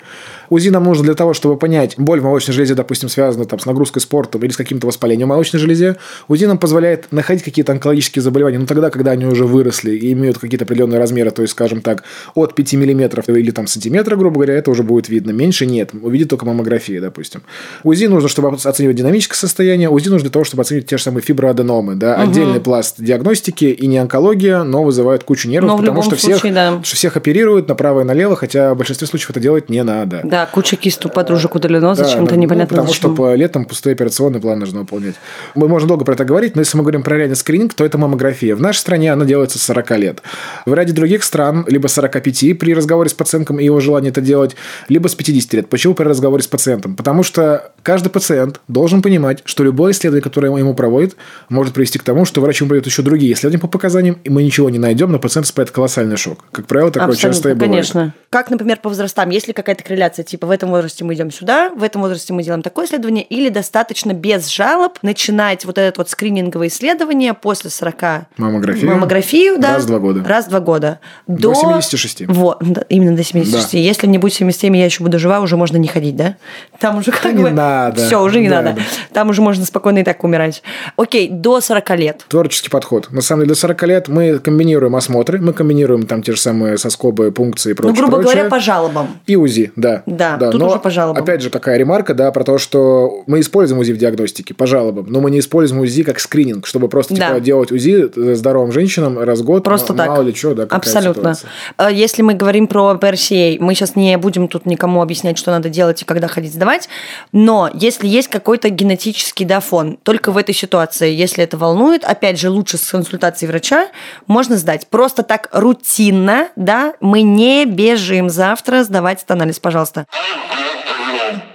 [0.49, 3.65] УЗИ нам нужно для того, чтобы понять, боль в молочной железе, допустим, связана там, с
[3.65, 5.95] нагрузкой спортом или с каким-то воспалением молочной железе.
[6.27, 10.37] УЗИ нам позволяет находить какие-то онкологические заболевания, но тогда, когда они уже выросли и имеют
[10.37, 12.03] какие-то определенные размеры, то есть, скажем так,
[12.35, 15.31] от 5 миллиметров или там сантиметра, грубо говоря, это уже будет видно.
[15.31, 15.91] Меньше нет.
[15.99, 17.41] Увидит только маммография, допустим.
[17.83, 19.89] УЗИ нужно, чтобы оценивать динамическое состояние.
[19.89, 21.95] УЗИ нужно для того, чтобы оценить те же самые фиброаденомы.
[21.95, 22.13] Да?
[22.13, 22.29] Угу.
[22.29, 26.53] Отдельный пласт диагностики и не онкология, но вызывает кучу нервов, но потому что случае, всех,
[26.53, 26.79] да.
[26.83, 30.21] что всех оперируют направо и налево, хотя в большинстве случаев это делать не надо.
[30.23, 33.11] Да, куча кистов подружек удалено, да, зачем-то ну, непонятно Потому зачем.
[33.11, 35.15] что по летом пустой операционный план нужно выполнять.
[35.55, 37.97] Мы можем долго про это говорить, но если мы говорим про реальный скрининг, то это
[37.97, 38.55] маммография.
[38.55, 40.21] В нашей стране она делается с 40 лет.
[40.65, 44.55] В ряде других стран либо 45 при разговоре с пациентом и его желании это делать,
[44.89, 45.69] либо с 50 лет.
[45.69, 46.95] Почему при разговоре с пациентом?
[46.95, 51.15] Потому что каждый пациент должен понимать, что любое исследование, которое ему проводит,
[51.49, 54.43] может привести к тому, что врач ему проведет еще другие исследования по показаниям, и мы
[54.43, 56.45] ничего не найдем, но пациент испытает колоссальный шок.
[56.51, 57.71] Как правило, такое Абсолютно, часто и бывает.
[57.71, 58.13] Конечно.
[58.29, 59.29] Как, например, по возрастам?
[59.29, 60.23] Есть ли какая-то корреляция?
[60.23, 63.49] Типа в этом возрасте мы идем сюда, в этом возрасте мы делаем такое исследование, или
[63.49, 69.83] достаточно без жалоб начинать вот это вот скрининговое исследование после 40 маммографию, маммографию да, раз
[69.83, 70.23] в два года.
[70.27, 70.99] Раз в два года.
[71.27, 72.27] До, до 76.
[72.27, 73.71] Вот, именно до 76.
[73.71, 73.77] Да.
[73.77, 76.35] Если не будет 77, я еще буду жива, уже можно не ходить, да?
[76.79, 77.49] Там уже как да бы...
[77.49, 78.05] Не надо.
[78.05, 78.77] Все, уже не да, надо.
[78.77, 78.83] Да.
[79.13, 80.63] Там уже можно спокойно и так умирать.
[80.95, 82.25] Окей, до 40 лет.
[82.27, 83.11] Творческий подход.
[83.11, 86.39] На самом деле, до 40 лет мы комбинируем комбинируем осмотры, мы комбинируем там те же
[86.39, 87.93] самые соскобы, пункции и прочее.
[87.93, 88.33] Ну, грубо прочее.
[88.43, 89.07] говоря, по жалобам.
[89.25, 90.03] И УЗИ, да.
[90.05, 91.21] Да, тут но, уже по жалобам.
[91.21, 95.07] Опять же, такая ремарка, да, про то, что мы используем УЗИ в диагностике по жалобам,
[95.09, 97.27] но мы не используем УЗИ как скрининг, чтобы просто Да.
[97.27, 99.63] типа, делать УЗИ здоровым женщинам раз в год.
[99.63, 100.07] Просто м- так.
[100.07, 101.35] Мало ли что, да, Абсолютно.
[101.35, 101.49] ситуация.
[101.77, 105.69] Э, Если мы говорим про PRCA, мы сейчас не будем тут никому объяснять, что надо
[105.69, 106.87] делать и когда ходить сдавать,
[107.31, 112.39] но если есть какой-то генетический да, фон, только в этой ситуации, если это волнует, опять
[112.39, 113.87] же, лучше с консультацией врача,
[114.27, 114.76] можно сдать.
[114.85, 120.05] Просто так рутинно, да, мы не бежим завтра сдавать этот анализ, пожалуйста.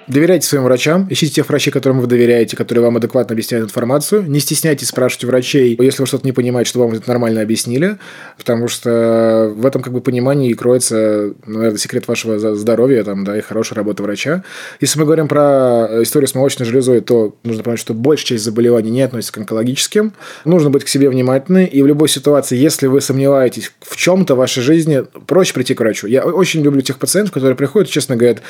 [0.09, 4.25] Доверяйте своим врачам, ищите тех врачей, которым вы доверяете, которые вам адекватно объясняют информацию.
[4.29, 7.99] Не стесняйтесь спрашивать врачей, если вы что-то не понимаете, что вам это нормально объяснили,
[8.37, 13.39] потому что в этом как бы понимании и кроется, наверное, секрет вашего здоровья там, да,
[13.39, 14.43] и хорошей работы врача.
[14.81, 18.91] Если мы говорим про историю с молочной железой, то нужно понять, что большая часть заболеваний
[18.91, 20.15] не относится к онкологическим.
[20.45, 24.39] Нужно быть к себе внимательны, и в любой ситуации, если вы сомневаетесь в чем-то в
[24.39, 26.09] вашей жизни, проще прийти к врачу.
[26.09, 28.43] Я очень люблю тех пациентов, которые приходят и честно говорят,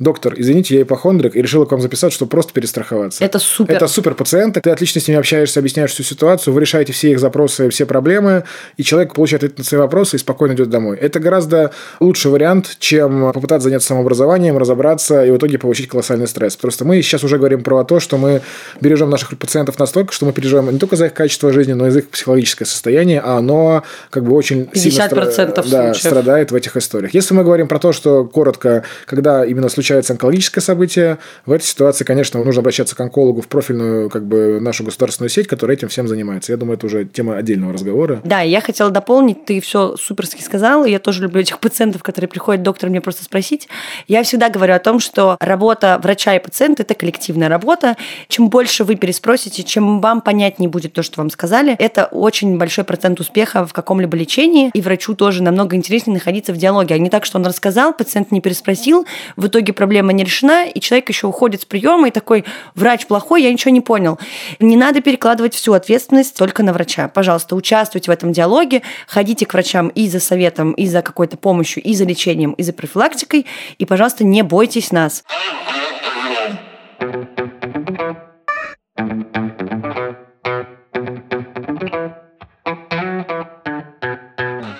[0.00, 3.22] доктор, извините, я ипохондрик, и решил к вам записать, чтобы просто перестраховаться.
[3.22, 3.74] Это супер.
[3.74, 7.20] Это супер пациенты, ты отлично с ними общаешься, объясняешь всю ситуацию, вы решаете все их
[7.20, 8.44] запросы, все проблемы,
[8.76, 10.96] и человек получает ответ на свои вопросы и спокойно идет домой.
[10.96, 16.56] Это гораздо лучший вариант, чем попытаться заняться самообразованием, разобраться и в итоге получить колоссальный стресс.
[16.56, 18.42] Просто мы сейчас уже говорим про то, что мы
[18.80, 21.90] бережем наших пациентов настолько, что мы переживаем не только за их качество жизни, но и
[21.90, 25.96] за их психологическое состояние, а оно как бы очень сильно 50% стра- да, случаев.
[25.96, 27.14] страдает в этих историях.
[27.14, 32.04] Если мы говорим про то, что коротко, когда именно случается онкологическое событие, в этой ситуации,
[32.04, 36.08] конечно, нужно обращаться к онкологу в профильную как бы нашу государственную сеть, которая этим всем
[36.08, 36.52] занимается.
[36.52, 38.20] Я думаю, это уже тема отдельного разговора.
[38.24, 42.60] Да, я хотела дополнить, ты все суперски сказал, я тоже люблю этих пациентов, которые приходят
[42.60, 43.68] к доктору мне просто спросить.
[44.08, 47.96] Я всегда говорю о том, что работа врача и пациента– это коллективная работа.
[48.28, 52.84] Чем больше вы переспросите, чем вам понятнее будет то, что вам сказали, это очень большой
[52.84, 57.10] процент успеха в каком-либо лечении, и врачу тоже намного интереснее находиться в диалоге, а не
[57.10, 61.26] так, что он рассказал, пациент не переспросил, в итоге проблема не решена, и человек еще
[61.26, 64.18] уходит с приема и такой, врач плохой, я ничего не понял.
[64.60, 67.08] Не надо перекладывать всю ответственность только на врача.
[67.08, 71.82] Пожалуйста, участвуйте в этом диалоге, ходите к врачам и за советом, и за какой-то помощью,
[71.82, 73.46] и за лечением, и за профилактикой,
[73.78, 75.24] и, пожалуйста, не бойтесь нас.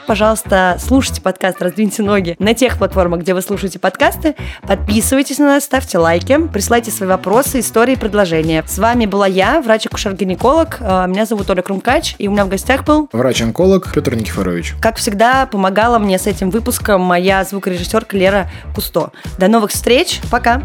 [0.07, 4.37] Пожалуйста, слушайте подкаст «Раздвиньте ноги» на тех платформах, где вы слушаете подкасты.
[4.63, 8.63] Подписывайтесь на нас, ставьте лайки, присылайте свои вопросы, истории, предложения.
[8.67, 10.77] С вами была я, врач-акушер-гинеколог.
[10.81, 14.75] Э, Меня зовут Оля Крумкач, и у меня в гостях был Врач-онколог Петр Никифорович.
[14.81, 19.11] как всегда, помогала мне с этим выпуском моя звукорежиссерка Лера Кусто.
[19.39, 20.21] До новых встреч.
[20.31, 20.63] Пока.